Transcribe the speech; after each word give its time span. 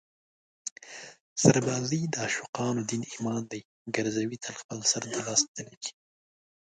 سربازي 1.43 2.01
د 2.13 2.15
عاشقانو 2.23 2.81
دین 2.89 3.01
ایمان 3.11 3.41
دی 3.51 3.59
ګرزوي 3.95 4.37
تل 4.43 4.55
خپل 4.61 4.79
سر 4.91 5.03
د 5.13 5.15
لاس 5.27 5.41
تلي 5.53 5.75
کې 5.83 5.91